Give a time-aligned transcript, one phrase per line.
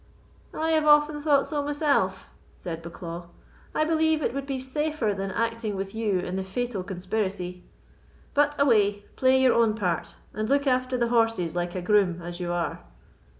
[0.55, 3.27] "I have often thought so myself," said Bucklaw.
[3.75, 7.63] "I believe it would be safer than acting with you in the Fatal Conspiracy.
[8.33, 12.39] But away, play your own part, and look after the horses like a groom as
[12.39, 12.79] you are.